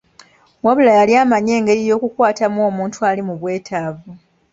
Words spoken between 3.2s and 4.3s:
mu bwetaavu.